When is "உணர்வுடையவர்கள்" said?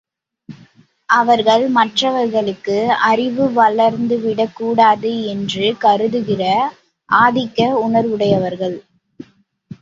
7.85-8.77